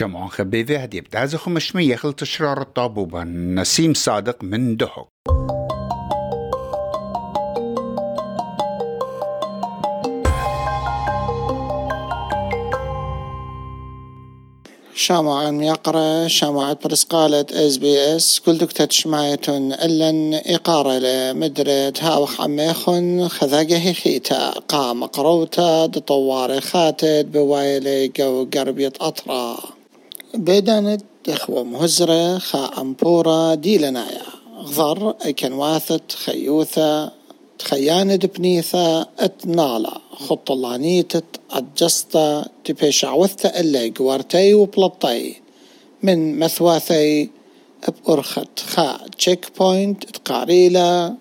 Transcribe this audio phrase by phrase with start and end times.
[0.00, 5.08] شمعون خبيذي هدي بتازو خمشمي يخل تشرار الطابوبة نسيم صادق من دهق
[14.94, 20.10] شامع يقرأ شامع برسقالة اس بي اس كل دكتة شمايتون إلا
[20.54, 29.79] إقارة لمدرد هاوخ عميخن خذاقه خيتا قام قروتا دطوار خاتد بوايلي جو قربية أطرا.
[30.34, 34.22] بيدانت إخوة مهزرة خا أمبورا ديلنايا.
[34.58, 37.12] غضر أكن واثت خيوثة
[37.58, 45.34] تخيانة بنيثة اتنالا خط الله نيتت أجستا تبيش عوثة اللي قوارتي وبلطي.
[46.02, 47.30] من مثواثي
[48.06, 51.14] بأرخت خا تشيك بوينت تقاريلا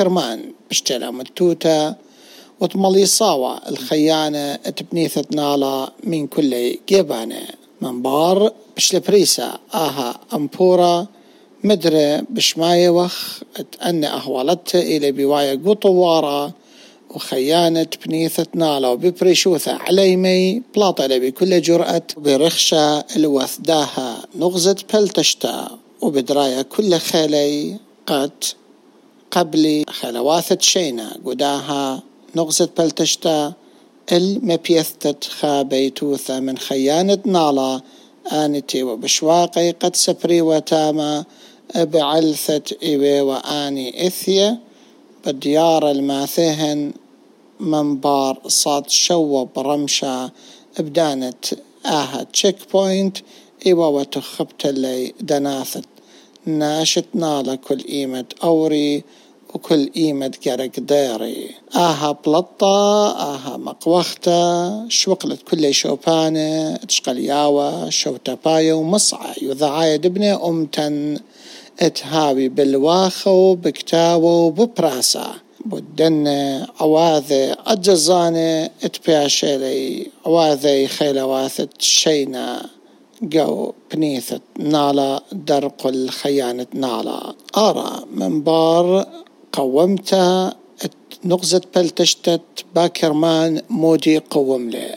[0.00, 1.96] مان بشتلا متوتا
[2.62, 7.42] وتملي صاوة الخيانة تبنيثة نالا من كل جيبانة.
[7.80, 11.06] من بار بشلبريسا آها أمبورا
[11.64, 16.52] مدري بشماية وخ تأني أهوالته إلى بواية قطوارة
[17.10, 22.02] وخيانة بنيثة نالا وببريشوثة عليمي بلاطلة بكل جرأة.
[22.16, 25.78] برخشة الوثداها نغزة بلتشتا.
[26.00, 28.44] وبدراية كل خيلي قد
[29.30, 33.52] قبلي خلواثة شينا قداها نغزة بلتشتا
[34.12, 37.80] المبيثتت خابيتوثة من خيانة نالا
[38.32, 41.24] آنتي وبشواقي قد سبري وتاما
[41.76, 44.58] بعلثة إيوي وآني إثيا
[45.26, 46.92] بديار الماثهن
[47.60, 50.30] منبار صاد شو برمشة
[50.78, 51.44] بدانت
[51.86, 53.16] آها تشيك بوينت
[53.66, 55.88] إيوا وتخبت اللي دناثت.
[56.46, 59.04] ناشت نالا كل إيمة أوري
[59.54, 69.96] وكل إيمة قرق ديري آها بلطة آها مقوختة شوقلت كل شوبانة تشقلياوة شوتباية ومصعى يذعاية
[69.96, 71.18] دبنة أمتن
[71.80, 75.34] إتهاوي بالواخو بكتاو ببراسا
[75.64, 76.26] بدن
[76.80, 82.66] عواذي أجزاني اتبياشيلي عواذي خيلواثة شينا.
[83.22, 87.34] جو بنيثة نالا درق الخيانة نالا.
[87.56, 89.06] أرى من بار
[89.52, 90.56] قومتها
[91.24, 92.40] نغزة بلتشتت
[92.74, 94.96] باكرمان مودي قوم لي.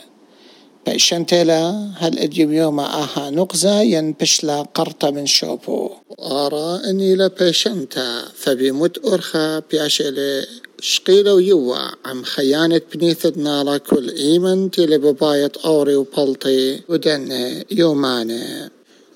[0.86, 5.90] بيشنتلا هل اديم يوم آها نقزة ينبشلا قرطة من شوبو.
[6.20, 10.46] أرى أني لا بيشنتا فبيموت أرخا بياشيلي
[10.80, 16.82] شقيلة ويوا عم خيانة بنيثة نالا كل إيمن تيلي بباية أوري وبلطي.
[16.90, 17.32] ودن
[17.72, 18.70] يوماني.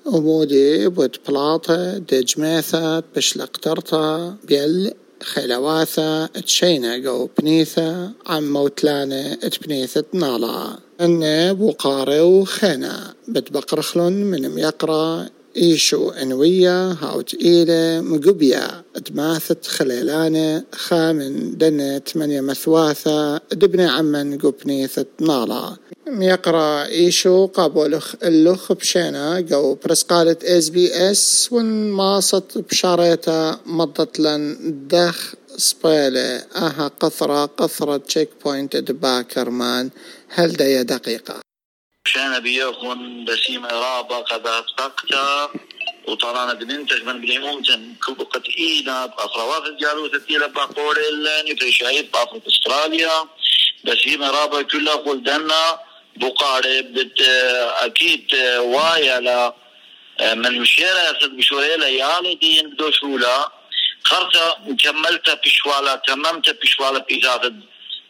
[0.06, 10.78] ومودي بود بلاطة دجميثة بشلا قطرتا بيل خلواثة تشينا جو بنيثة عم موتلانة تبنيثة نالا.
[11.00, 15.26] أن بوقاري وخينا بتبقرخلن من ميقرا
[15.56, 25.76] إيشو أنوية هاوت إيلة مقبيا دماثت خليلانة خامن دنة من مثواثة دبني عمن قبنيثة نالا.
[26.06, 34.56] ميقرأ إيشو قابولخ اللخ بشينا قو برسقالة إس بي إس ون ماصت بشاريتا مضت لن
[34.90, 36.42] دخ سبيلة.
[36.56, 39.90] أها قثرة قثرة تشيك بوينت دباكر مان
[40.28, 40.52] هل
[40.84, 41.49] دقيقة؟
[42.04, 45.12] كان بيكون بسيم رابا قد أتفقت
[46.08, 53.28] وطرانا بننتج من بالعمومتن كبقت إينا بأفروات الجالوت تيلا بقول اللاني في شايف بأفريقيا أستراليا.
[53.84, 55.78] بسيم رابا كلها قول دنا
[56.16, 57.20] بقاري بت
[57.86, 59.54] أكيد وايا لا.
[60.34, 63.52] من مشيرة يصد بشوري ليالي دين دوشولا.
[64.04, 67.54] خرطة كملت بشوالا تممت بشوالا بإزادة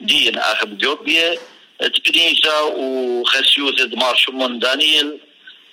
[0.00, 0.38] دين.
[0.38, 1.38] أخب جوبية
[1.80, 5.18] تكنيسة وخسيوث دمار شمون دانيل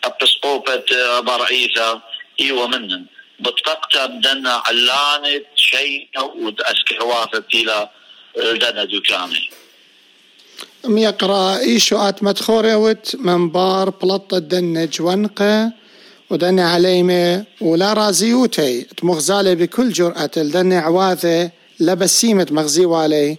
[0.04, 0.84] أبسقوبة
[1.18, 2.00] أبار عيسى.
[2.42, 3.06] إيوة منن.
[3.40, 6.08] بطقتا بدنا علانة شيء
[6.42, 7.90] وتأسك حوافة إلى
[8.36, 9.50] دنا دكاني
[10.86, 15.72] ميقرا إيشو آت مدخوريوت منبار بلطة دنج ونقة
[16.30, 23.38] ودني عليمة ولا رازيوتي تمغزالي بكل جرأة الدني عواذة لبسيمة مغزي والي.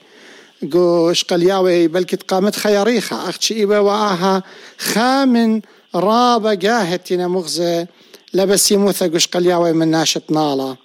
[0.72, 4.42] قوش قلياوي بل كت قامت خياريخا أختشي إيوة وآها
[4.78, 5.60] خامن
[5.94, 7.86] رابا قاهتنا مغزة
[8.34, 10.76] لبس يموثا قوش قلياوي من ناشط نالا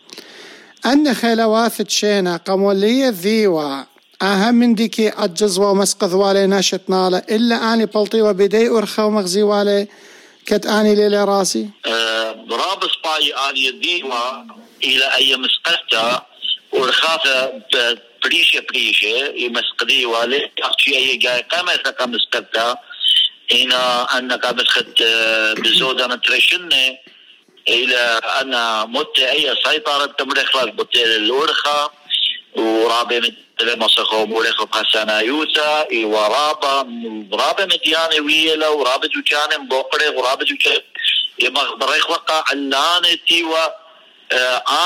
[0.85, 3.85] أن خيلواثت شينا قمولية ذيوة
[4.21, 9.87] أهم من ديكي أجزوا ومسقذ والي ناشط نالا إلا أني بلطي وبدي أرخا ومغزي والي
[10.45, 14.45] كت أني ليلي راسي أه رابس باي آني الديوة
[14.83, 16.25] إلى أي مسقذتا
[18.23, 22.77] ورخافة بريشة بريشة يمسقدي والي أختي أي جاي قامة مسقذتا
[23.51, 24.93] هنا أن قامت خد
[25.57, 26.97] بزودة ترشنة.
[27.67, 28.53] إلى أن
[28.91, 31.91] مت أي سيطرة تمرخ بت الأورخة.
[32.55, 36.85] ورابع مثل مسخو مورخ بحسنا يوسا ورابع
[37.33, 37.65] رابع.
[37.65, 40.81] مديانة ويلا ورابع جوكان بوقرة ورابع جوكان
[41.39, 43.67] يما بريخ وقع علانة تيوا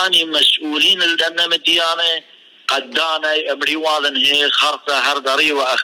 [0.06, 2.24] آني مسؤولين لدنا مديانة
[2.68, 5.84] قدانا امري واذن هي خرطة هردري واخ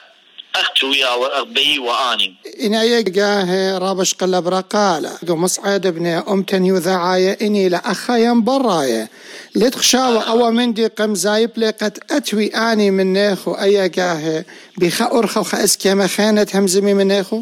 [0.56, 7.70] اختو يا وابي واني إن أيقاه رابش قلب رقالة مصعد ابن أم تنيو ذعاية إني
[7.70, 9.10] لأخايا براية
[9.56, 13.54] لتخشاوة أو من دي قم زايب لقد أتوي آني من نيخو.
[13.54, 14.46] أيقاه
[14.78, 17.42] بخا أرخو خا خانة همزمي من نيخو.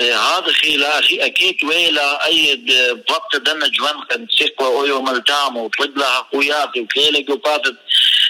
[0.00, 2.72] هذا خلافي أكيد ويلا ايد
[3.08, 7.76] بط دنا جوان قد سيقوا أويو ملتام وطلب لها قوياتي وكيلك وفاتت.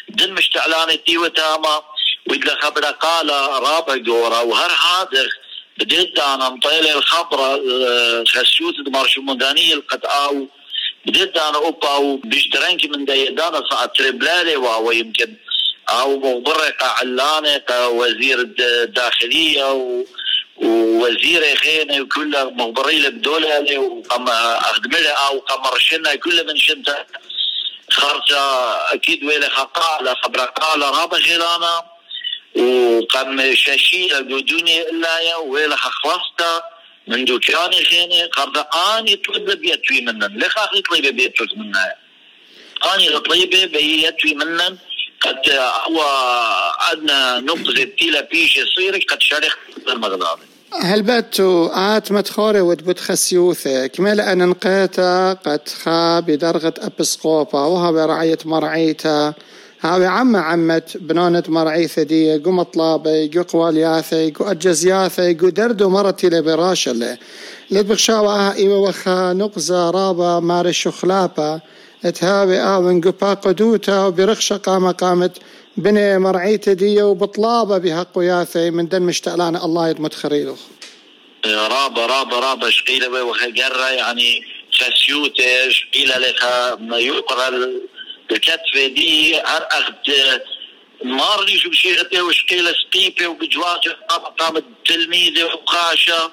[0.09, 1.83] دن مشتعلاني تيوة تاما
[2.27, 3.31] وإذا خبر قال
[3.63, 5.29] رابع دورة وهر هذا
[5.79, 7.61] بديت أنا مطيلة الخبرة
[8.25, 10.47] خسيوت دمارش مدانية القطعة
[11.07, 15.35] بديت أنا أوبا وبيشترنك من ديدانا صعد تربلالي وهو يمكن
[15.91, 20.05] أو مغبرقة علانة وزير الداخلية و
[20.59, 24.29] ووزير خينا وكل مخبري الدولة وقام
[24.71, 27.07] أخدمها أو قام رشنا كل من شنتا
[27.91, 28.41] خرجة
[28.95, 31.83] أكيد ويلا خقالة خبر قال رابع غيرانا.
[32.57, 36.63] وقام شاشية بدوني إلا يا ويلا خلصتا
[37.07, 38.67] من دكاني خيني قرد
[38.97, 40.39] آني طلب بيتوي منن.
[40.39, 41.77] ليش أخي طلب بيتوي منن.
[42.95, 44.79] آني طلب بيتوي منن.
[45.21, 45.51] قد
[45.89, 46.01] هو
[46.81, 49.53] عندنا نقطة تيلا بيش يصير قد شارك
[49.89, 50.39] المغضب
[50.83, 58.39] هل باتو آت متخوري ود بتخسيوثة كمال أن نقيتا قد خا بدرغة أبسقوبا وها برعية
[58.45, 59.35] مرعيتا.
[59.81, 66.29] هاوي عم عمت بنونة مرعيثة دي قو مطلابي قو قوالياثي قو أجزياثي قو دردو مرتي
[66.29, 67.19] لبراشة له
[67.71, 71.61] لدبخشاوة إيوة وخا نقزة رابا ماري شخلابا
[72.03, 75.39] تهاوي آوين قو باقدوتا وبرخشة قامة قامت
[75.77, 80.57] بني مرعيته دي وبطلابه بها قياثي من دن مشتعلان الله يدمت خريلو.
[81.47, 84.43] رابا رابا رابا شقيلة وخجرة يعني
[84.79, 87.49] فسيوتة شقيلة لها ما يقرا
[88.31, 89.95] الكتفة دي أخد
[91.05, 93.97] مارلي شو بشيغته؟ وشقيلة سقيفة وبجواجة
[94.39, 96.31] قامت تلميذة وقاشة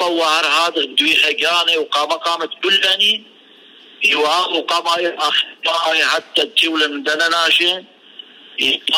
[0.00, 3.33] وهر هذا دوي خجانة وقام قامت كلني.
[4.04, 4.86] يواغ وقام
[5.18, 7.84] أخطاء حتى تولى من دنناشين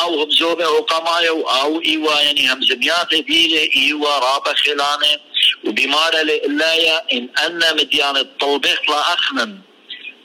[0.02, 1.30] أو هم زوبه وقماية
[1.62, 5.26] أو إيوا يعني هم زميات بيلة إيوا رابا خلانة.
[5.64, 9.58] وبمارة لإلايا إن أنا مديان الطلبخ لا اخنن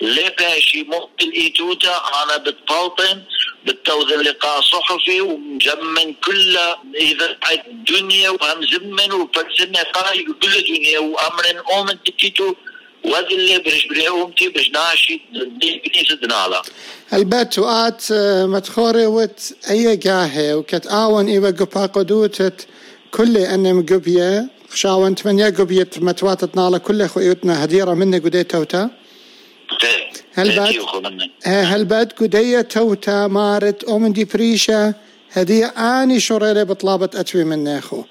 [0.01, 3.23] لباشي مقبل ايتوتا أنا بتبلطن
[3.65, 6.57] بتوذ لقاء صحفي ومجمن كل
[6.95, 12.55] إذا الدنيا وهم زمن وفلسنا قاي كل الدنيا وأمر اومن تكيتو.
[13.05, 16.61] اللي برش بريومتي برش ناشي دي كنيسة دنالا.
[17.13, 18.03] البات وآت
[18.45, 22.67] متخوري وت أي جاهي؟ وكت آون إيوا قبا قدوتت
[23.11, 28.89] كل أن مقبية خشاون تمنيا قبية متواتت نالا كل خويتنا هديرة مني قدي توتا.
[30.33, 30.75] هل بات
[31.43, 34.93] هل بات قدية توتا؟ مارت أومن دي بريشة
[35.33, 38.03] هدية آني شريلة بطلابة أتوي من ناخو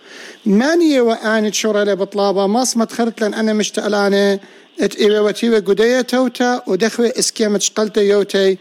[0.46, 4.41] ماني وآني شريلة بطلابة ماس متخرت لأن أنا مشتقلانة
[4.81, 8.58] ات إيوة وتيوة قدية توتا ودخوة اسكيمة شقلتا يوتي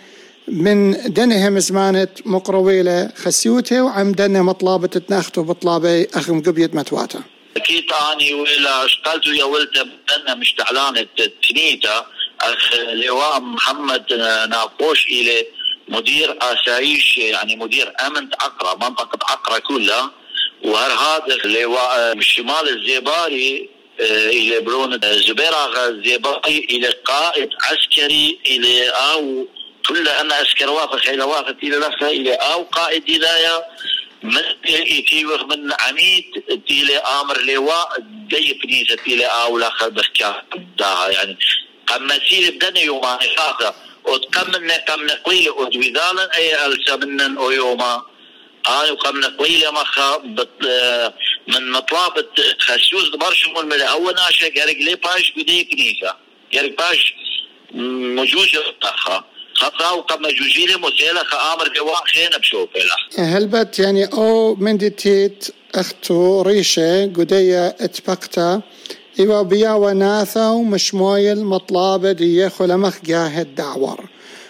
[0.47, 7.19] من دنهم زمانة مقرويلة خسيوته وعم دنه مطلابة تناختو بطلابة أخم قبية متواتا
[7.57, 11.07] أكيد أني ولا اشتغلت يا ولد بدنا مشتعلانة
[11.49, 12.05] تنيتا
[12.41, 12.73] أخ
[13.05, 14.13] لواء محمد
[14.49, 15.45] ناقوش إلى
[15.89, 20.11] مدير أسايش يعني مدير أمن عقرة منطقة عقرة كلها.
[20.63, 23.69] وهر هذا لواء الشمال الزيباري
[23.99, 29.47] إلى برون زبير آغا الزيباري إلى قائد عسكري إلى أو
[29.87, 33.63] كل أنا عسكر واقع خيل واقع إلى لفها إلى أو قائد إلى
[34.23, 37.89] من إتي من عميد إلى آمر لواء
[38.29, 40.01] دي كنيسة إلى أو لا خد
[41.09, 41.37] يعني
[41.87, 43.01] قم مسير بدنا يوم
[43.37, 43.73] خاطر
[44.05, 48.01] وتقمنا قم نقيل ودوذالا أي ألسا منن أو يوما
[48.67, 50.17] أنا قم نقيل مخا
[51.47, 52.25] من مطلابة
[52.59, 56.13] خسوس برشم الملا أول ناشا قرق لي باش بدي كنيسة
[56.53, 57.13] قرق باش
[59.53, 61.23] خطاو قم جوجيلي مسيلة
[62.13, 68.61] خينا بشوفيلا هلبت يعني أو من ديتيت اختو ريشة قدية اتبقتا
[69.19, 74.05] إيوا بيا وناثا ومشمويل مطلابة دي خلمخ جاه الدعور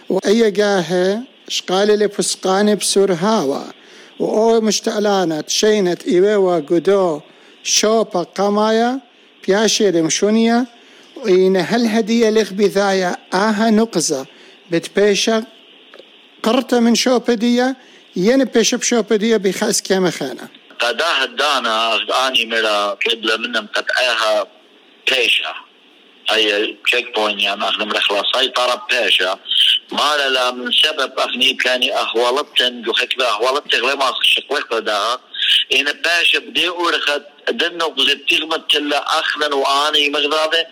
[0.10, 3.64] وأي جاه شقالي لفسقاني بسور هاوا.
[4.20, 7.20] وأو مشتعلانت شينت إيوا قدو
[7.64, 9.00] شوبا قمايا
[9.48, 10.66] بياشي لمشونيا
[11.18, 14.26] وإن هل هدية لخ بذايا آها نقزة.
[14.72, 15.44] بتبيشا
[16.44, 17.76] قرطة من شوبدية
[18.16, 20.48] ين بيش بشوبدية بخاس كيما خانة
[20.80, 21.96] قداه الدانا
[22.28, 24.59] أني مرا قبل منهم قد آها
[25.12, 25.54] بيشا.
[26.32, 29.40] أي تشيك بوينت يعني أخنا مرخلا سيطرة بيشا.
[29.92, 35.20] ما لا من سبب أخني كاني أخوالتن جو خكبة أخوالتن غير ما شقلق بداها
[35.76, 40.66] إن باشا بدي أورخت دنو قزت تغمت تلا أخنا وآني مغضابة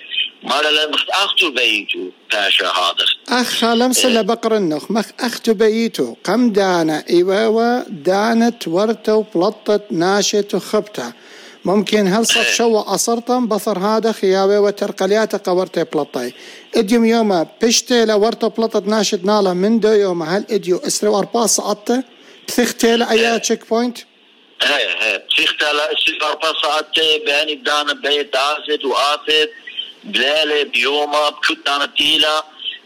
[0.43, 3.05] ما لا مخت أختو بيتو باشا هذا.
[3.29, 4.21] أخ لمس إيه.
[4.21, 4.91] بقر النخ.
[4.91, 6.15] مخ أختو بيتو.
[6.23, 11.13] قم دانا إيواوا دانت ورتو بلطت ناشت وخبتا
[11.67, 12.53] ممكن هل صف إيه.
[12.53, 16.33] شو أصرتم بصر هذا خياوي وترقليات قورتي بلطي؟
[16.75, 20.37] إديم يوما بشتي لورتو بلطت ناشد نالا من دو يوما.
[20.37, 22.03] هل إديو إسرو أرباس عطة
[22.47, 23.97] تختي لأيا تشيك بوينت
[24.63, 29.49] هي هي تختي لأسرو أرباس عطة باني دانا بيت آسد وآسد
[30.03, 32.43] بلالة بيوما بكتانة تيلا.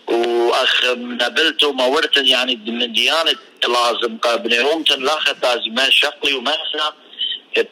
[0.08, 6.54] واخ نبلته ما ورث يعني من ديانة لازم قابل يومتن لاخت لازم ما شقلي وما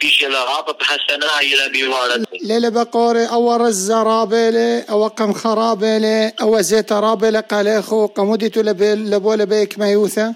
[0.00, 6.92] بيش لغابة بحسنا إلى بيوارد ليلة بقوري أو رز رابلة أو قم خرابلة أو زيت
[6.92, 10.34] رابلة قاليخو قموديتو لبولة بيك ميوثة؟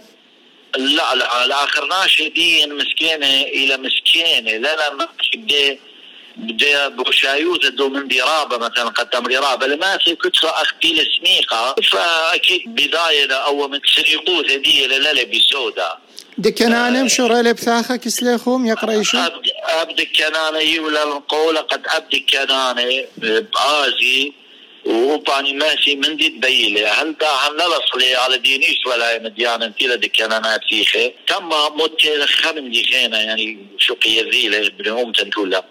[0.76, 4.50] لا لا الآخر ناشدين مسكينة إلى مسكينة.
[4.50, 5.08] لا لا ما
[6.36, 13.32] بوشايوت دو من دي رابة مثلا قدم رابة لما في كترة أختي السميقة فأكيد بداية
[13.32, 15.98] أو من سريقوت دي للا بسودة
[16.38, 19.18] دكنانة مشورة بثاخة كسليخوم يقرأ يشو
[19.64, 24.32] أب دكنانة ولا القولة قد أب دكنانة بآزي
[24.84, 26.86] وباني ماشي من دي تبيلي.
[26.86, 31.12] هل دا هل لصلي على دينيش ولا مديان؟ أنتي لدكنانات فيخي.
[31.26, 35.64] تم موت خمن دي خينا يعني شو قيذيلة بنهم تنتولا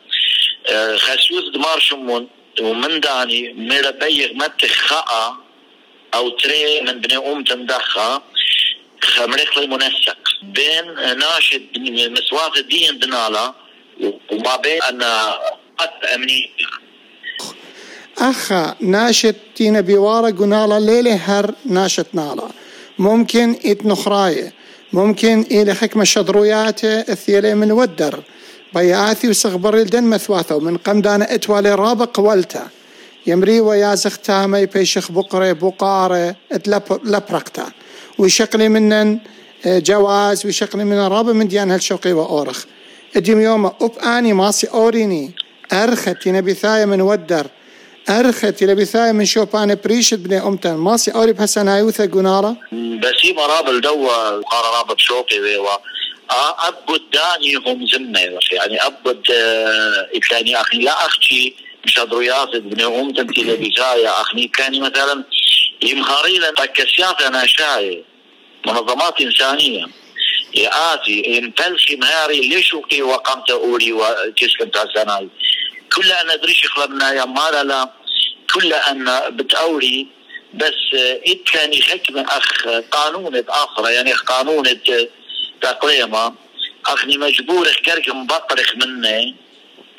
[0.97, 2.27] خسوس دمار شمون
[2.61, 5.35] ومن داني ميرا بيغ مت خاء
[6.13, 8.21] أو تري من بني أم تندخا
[9.01, 10.85] خمريخ المنسق بين
[11.17, 11.61] ناشد
[12.11, 13.53] مسواق الدين دنالا
[14.31, 15.03] وما بين أن
[15.77, 16.49] قد أمني.
[18.17, 22.49] أخا ناشط تينا بيوارا قنالا ليلة هر ناشط نالا
[22.99, 24.53] ممكن إتنخراية.
[24.93, 28.23] ممكن إلى حكمة شدروياتة الثيلة من ودر.
[28.75, 30.59] بياثي وسغبر الدن مثواثو.
[30.59, 32.67] من قمدانا اتوالي رابق قولتا
[33.27, 37.65] يمري ويازخ تامي بيشخ بقري بقارة اتلبرقتا
[38.17, 39.19] ويشقلي منن
[39.65, 42.63] آه، جواز ويشقلي من رابع من ديان هالشوقي وأورخ.
[43.15, 45.31] اديم يوم أب آني ماسي أوريني.
[45.73, 47.47] أرخت ينبي ثاية من ودر.
[48.09, 50.73] أرخت ينبي ثاية من شوبان بريشت بني أمتن.
[50.73, 52.57] ماسي أوري بحسنايوثة قنارة.
[52.71, 55.39] بسيما راب دوا قارة راب شوقي
[56.31, 58.19] أبد داني هم زمة
[58.51, 59.29] يعني أبد
[60.31, 60.77] يعني أخي.
[60.77, 65.23] لا أختي مشاد رياض بن أم تمتي لبجاية أخني كان مثلا
[65.81, 68.03] يمهاري لن تكسيات أنا شاي.
[68.65, 69.85] منظمات إنسانية.
[70.53, 75.29] يآتي إن تلخي مهاري ليش وقي وقمت أولي وتسلم تاسناي
[75.95, 77.89] كل أن أدري خلبنا يا مالا
[78.53, 80.07] كل أن بتأولي.
[80.53, 84.67] بس إت كان يحكم أخ قانون آخر يعني قانون
[85.63, 86.35] تقريما
[86.87, 89.35] أخني مجبور اخكرك مبطرخ مني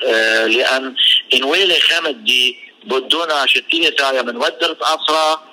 [0.05, 0.95] آه لأن
[1.33, 5.43] إن ويلي خمد دي بدونا شتية تايا من ودرت أصرا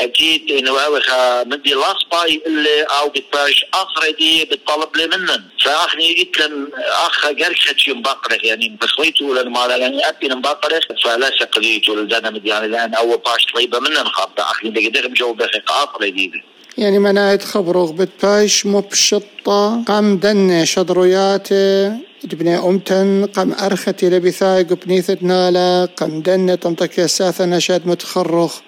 [0.00, 5.44] أكيد إنه أوخا مدي لاصباي اللي أو بتباش أصرا دي بتطلب لي منن.
[5.64, 11.30] فأخني قلت لن أخ قرك خدشي مبطرخ يعني بخويتو لأن ما يعني أبي مبطرخ فلا
[11.40, 16.08] سقليتو لدانا مدي يعني لأن أول باش طيبة منن خابطة أخني بقدر مجاوب بخي أصرا
[16.08, 16.32] دي.
[16.78, 21.92] يعني منايت خبروغ بتبايش مبشطة قام دن شدروياتي
[22.24, 28.60] جبني أمتن قام أرختي لبثاي قبنيثة نالا قام دن تنطك ساثة نشاد متخرخ.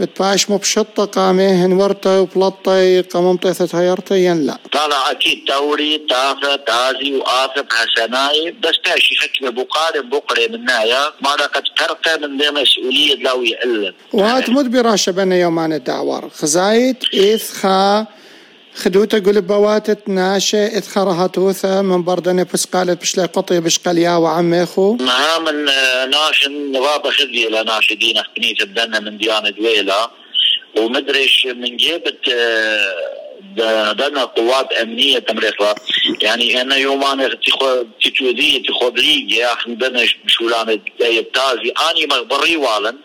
[0.00, 4.58] بتباش مبشطة قاميهن ورطة وبلطة قام طيثة هيرتي ين لا.
[4.72, 11.04] طالع أكيد توري تافة تازي وآثب حسناي بس تاشي حكمة بقارة بقرة من نايا.
[11.20, 17.52] ما قد ترقى من دي مسؤولية لو يعلم وهات مدبرة شبنا يومان الدعوار خزايت إيث
[17.52, 18.06] خا
[18.76, 24.96] خدوتا قول بواتت ناشة إدخرها توثة من بردني بس قالت بش قطي بش قليا وعميخو
[24.96, 25.64] ما من
[26.10, 30.10] ناشن نوابة خذي لناشدين أخبني تبدنا من ديانة دويلة
[30.76, 32.20] ومدريش من جيبت
[33.98, 35.54] دنا قوات امنيه تمريخ
[36.22, 37.30] يعني أنا يومان
[38.02, 40.80] تتوذي تخبري يا أخي بدنا شولان
[41.34, 42.96] تازي اني مغبري والن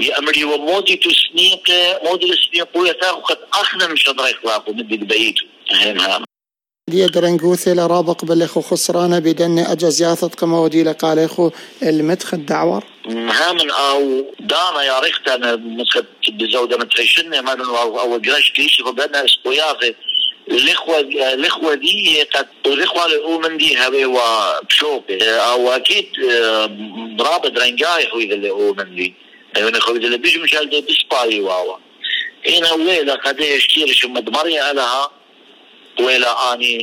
[0.00, 1.62] لأمري ومودي تسنيق
[2.04, 6.24] مودي السنيق ويثاق قد أخنا من شضر إخلاقه من بيته هين
[6.88, 11.50] دي درنجوثي لرابق بلخو خسرانة بدن أجازياثة قما ودي لقاليخو
[11.82, 18.80] المدخ الدعور هامن أو دانا يا ريخت أنا مثل بزودة متعيشن ما أو قراش كيش
[18.80, 19.94] فبدنا اسبوياغي
[20.50, 21.00] الاخوه
[21.34, 26.06] الاخوه دي قد الاخوه الاؤمن دي هبه وبشوك أو أكيد
[27.20, 29.14] رابط رنجاي خوي اللي اؤمن دي.
[29.56, 31.76] أنا خوي اللي بيجي مشال دي بسباي واوا.
[32.48, 35.10] هنا ويلا قديش كثير شو مدمري علىها
[36.00, 36.78] ولا آني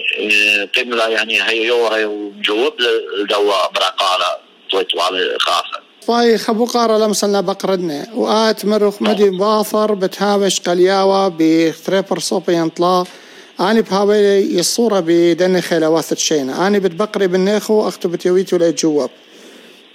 [0.78, 2.74] قملا يعني هي يوري وجوب
[3.20, 4.38] الدواء برقالة
[4.72, 5.80] تويتو على خاصة.
[6.08, 8.08] فاي خبو قارة لمسنا بقردنا.
[8.14, 13.04] وآت مروخ مدي باثر بتهاوش قلياوة بثريبر صوبي ينطلا
[13.60, 16.68] أنا بهاوي الصورة بدن خيلوات شينا.
[16.68, 19.10] أنا بتبقري بالنيخو أختو بتيويتو لجواب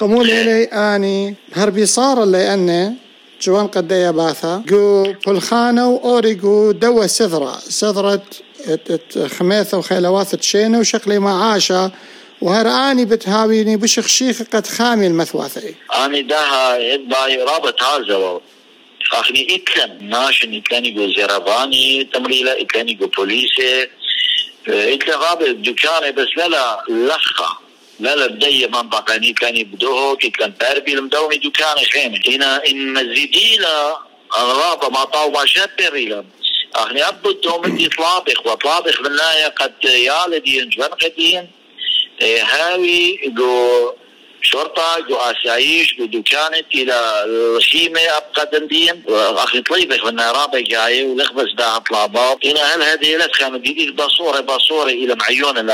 [0.01, 2.95] قمول إلي أني هربي صار اللي أني
[3.43, 4.63] جوان قدية باثا.
[4.67, 7.59] جو بلخانو أوريجو دوا سذرة.
[7.59, 8.23] سذرة
[9.39, 11.91] خميثة وخيلوات تشينة وشكلي معاشة
[12.41, 15.75] وهراني بتهاويني بشخ شيخ قد خامي المثواثي.
[16.05, 18.41] آني داها باي رابط هذا
[19.13, 23.89] اخني إكلن ناشن إكلن جو زيراباني تمريلا إكلن جو بوليسي
[24.69, 27.60] إكلن رابط دكاني بس لا لخة
[28.01, 32.21] لا بدي منطقة كان بدوه كان باربي المدومي دكان خيمة.
[32.29, 33.97] هنا إن مزيديلا
[34.39, 36.25] الرابط ما طاو ما شابريلا
[36.75, 41.51] اخني أبو دوم دي طلابخ وطلابخ بالله قد يالدين جوان قدين
[42.23, 43.93] هاوي جو
[44.43, 51.55] شرطة جو أسايش جو دكانت إلى الخيمة أبقى دندين أخي طليبك من رابع جاي ولخبز
[51.59, 52.47] دا طلابات.
[52.47, 55.71] هنا هل هذه لا تخام دي بصورة بصورة إلى معيون من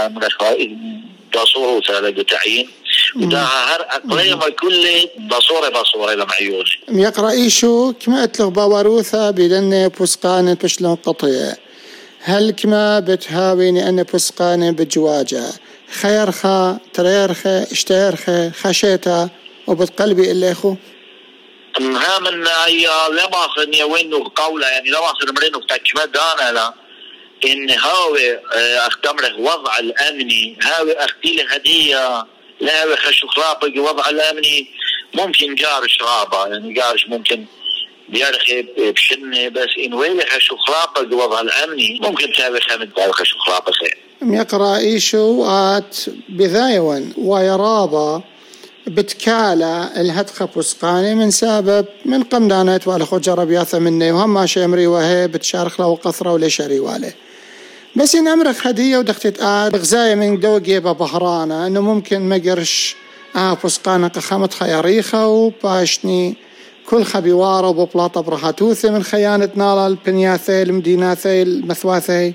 [1.42, 2.68] بصورة وسالة تعيين
[3.16, 10.94] وده هر أقليم كل بصورة بصورة لمعيون يقرأ إيشو كما أتلغ باوروثة بدن بوسقان بشلون
[10.94, 11.54] قطيع.
[12.20, 15.44] هل كما بتهاويني أن بوسقان بجواجة.
[16.00, 19.28] خيرخا تريرخا اشتيرخا خشيتا
[19.66, 20.74] وبتقلبي إلا أخو.
[21.80, 26.85] ها من أي لما خني وين قولة يعني لما خن مرينو تكمل دانا لا.
[27.44, 28.38] إن هاوي
[28.86, 32.24] أختمره وضع الأمني هاوي أختي هدية.
[32.60, 34.66] لا خشو خرابة وضع الأمني
[35.14, 37.44] ممكن جار شرابة يعني جارش ممكن
[38.08, 43.98] بيرخي بشنة بس إن وين خشو خرابة وضع الأمني ممكن تابع خمد خشو خرابة خير
[44.22, 45.96] يقرأ إيشو آت
[46.28, 48.22] بذايون ويرابا
[48.86, 54.12] بتكالة الهتخة بوسقاني من سبب من قمدانات وألخو جرب ياثا مني.
[54.12, 57.12] وهم ما شمري وهي بتشارخ له وقثرة وليشري واله
[57.96, 62.96] بس إن أمرك هدية ودختت آد غزاية من دوقي ببهرانة إنه ممكن مقرش
[63.36, 65.26] آه فسقانة قخامت خياريخة.
[65.26, 66.34] وباشني
[66.86, 72.34] كل خبيوارة وببلاطة برهاتوثة من خيانة نالا البنياثي المديناثي المثواثي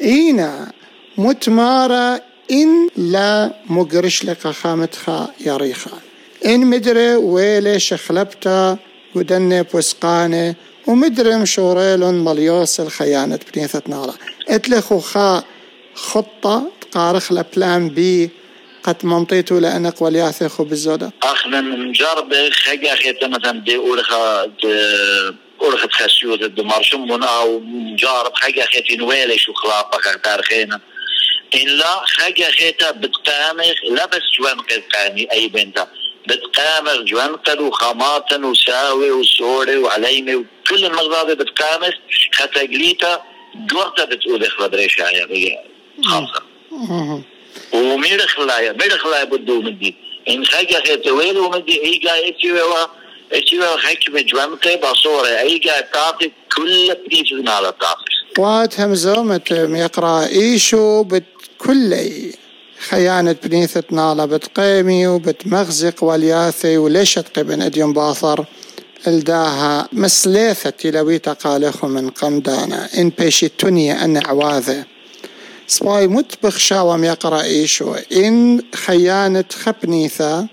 [0.00, 0.72] إينا
[1.18, 5.98] متمارة إن لا مقرش لك خامتها يريخا
[6.46, 8.78] إن مدري ويلي شخلبتا
[9.14, 10.54] ودني بوسقانة
[10.86, 14.14] ومدري مشوريل مليوس الخيانة بنيثة نارا
[14.48, 15.44] اتلخو خا
[15.94, 18.30] خطة تقارخ لبلان بي
[18.82, 24.52] قد منطيتو لأنك ولياثي خو بالزودة؟ اخنا نجرب خجا خيتا مثلا دي اورخا
[25.62, 30.80] اورخا تخسيو ضد مرشمنا ونجرب خجا خيتي نويلي شو خلاطة خيتا خينا
[31.54, 34.56] إن لا خجا خيتا بتقامخ لا بس جوان
[34.94, 35.88] قاني أي بنتا.
[36.28, 41.94] بتقامخ جوان قلو خماطن وساوي وسوري وعليمي وكل المغضاضة بتقامخ
[42.32, 43.22] ختا قليتا
[44.10, 45.58] بتقول إخوة دريشة يا
[46.04, 46.42] خاصة
[47.72, 49.94] وميرخ لا ميرخ لا بدو مدي
[50.28, 52.86] إن خجا خيتا ويل ومدي إيجا إتيوا
[53.32, 61.24] إتيوا حكمة جوانقة بصورة إيجا تعطي كل بيس على تعطي وات همزة يقرأ إيشو بت
[61.58, 61.94] كل
[62.88, 68.44] خيانة بنيثة نالا بتقيمي وبتمغزق والياثي وليشت قبن أديم باثر
[69.06, 72.88] ألداها مسليثة تلويتا قالخو من قمدانا.
[72.98, 74.84] إن بيشي تنيا أن عواذة
[75.66, 80.46] سباي متبخ شاوم يقرأ إيشو إن خيانة خبنيثة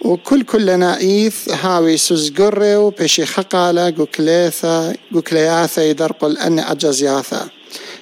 [0.00, 7.55] وكل كل نائيث هاوي سزقري وبيشي خقالة قوكليثة قوكلياثة يدرقل أن أجزياثة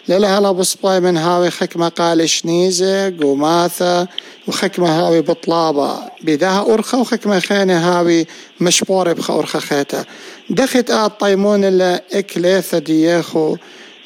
[0.08, 4.08] للا هلا بصباي من هاوي خكمة قال شنيزة قوماثة
[4.46, 8.26] وخكمة هاوي بطلابة بداها أرخة وخكمة خينة هاوي
[8.60, 10.04] مشبورة بخا أرخة خيتا
[10.50, 13.56] دخت آت طيمون اللي إكليثة ديخو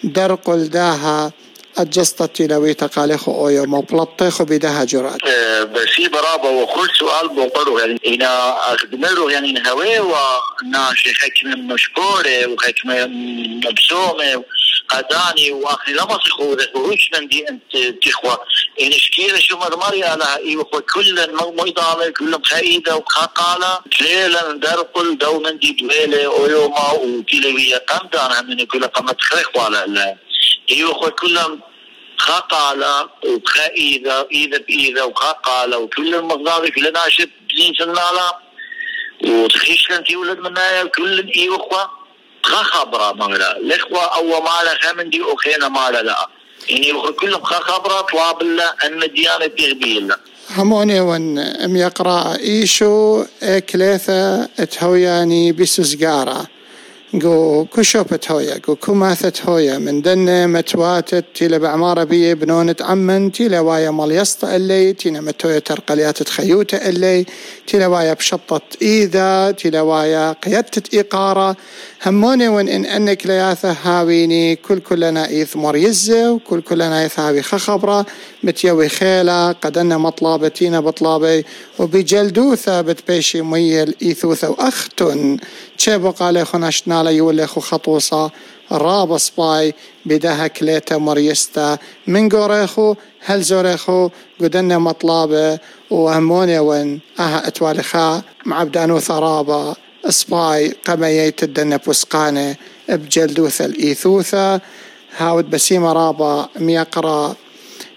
[0.04, 1.32] درقل داها
[1.78, 5.20] أجسطت لويتا قاليخو أويو مبلطيخو بداها جرات
[5.64, 7.30] بسي برابا وكل سؤال
[7.80, 13.06] يعني إنا أخدمرو يعني هواي وناشي حكمة مشبورة وحكمة
[13.66, 14.44] مبسومة
[14.88, 18.36] قداني واخي لما سخوذ وش من دي انت تخوى
[18.82, 23.80] ان شكيلة شو مضمري على إيوه كل ميضالة كل خايدة وخاقالة.
[24.00, 30.16] ليلة درقل دوما دي دويلة ويوما وكيلوية قمدان من كل قمت خريخ ولا لا.
[30.70, 31.60] إيوه كلهم
[32.18, 38.32] خاقالة وخايدة إيدة بإيدة وخاقالة وكل المغضاضي كل ناشد بزين سنالة.
[39.24, 41.97] وتخيش لن تولد منها كل إيوه
[42.48, 46.28] خا خبرة مغلا الإخوة أو مالا خمندي أخينا مالا لا.
[46.68, 50.08] يعني كلهم خا خبرة طواب الله أن ديانة تغبي
[50.56, 56.46] هموني ون أم يقرأ إيشو اكليثا تهوياني بسزقارة
[57.12, 63.60] قو كشوبت هويا قو كماثت هويا من دنة متواتت تيلا بعمارة بي بنونة عمن تيلا
[63.60, 67.26] وايا مال يسطا اللي تينا متويا ترقليات تخيوتة اللي
[67.66, 71.56] تيلا وايا بشطة إيذا تيلا وايا قيادة إقارة
[72.06, 78.06] هموني وان إن أنك لياثة هاويني كل كلنا إيث مريزة وكل كلنا إيث هاوي خخبرة.
[78.42, 81.44] متيوي خيلة قدنا مطلابة تينا بطلابي
[81.78, 85.38] وبجلدو ثابت بيشي ميل إيثوثة وأختن.
[85.78, 88.30] تشيبو قال خناشنا لا يولي خو خطوصة
[88.72, 89.74] راب سباي
[90.06, 94.10] بدها كليتا مريستا من قوريخو هل زوريخو
[94.40, 95.58] قدنا مطلابة
[95.90, 99.74] وهموني وين أها اتوالخا معبدانو ثرابة
[100.08, 102.56] سباي قميت الدنة بوسقانة
[102.88, 104.60] بجلدوثة الإيثوثة
[105.16, 107.34] هاود بسيمة رابا ميقرا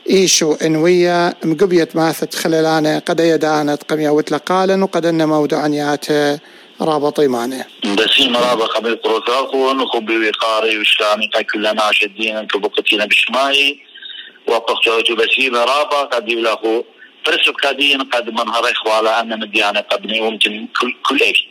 [0.09, 6.05] إيشو إنوية مقبيت ماثت خلالانة قد يدانت قمية وتلقالا وقد أن موضوعنيات
[6.81, 7.65] رابط إيمانه.
[7.97, 11.29] بسيمة رابا قبل قروتاكو نخبي وقاري وشامي
[11.75, 13.79] ناشدين كبقتين بشماي
[14.47, 16.85] وقفتوجو بسيمة رابا قد يبلغو
[17.25, 21.47] فرسو كادين قد منهر إخوالا أن مديانة قبني وممكن كل كل إيش